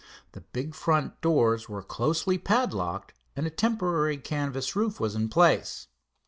[0.31, 5.89] The big front doors were closely padlocked, and a temporary canvas roof was in place.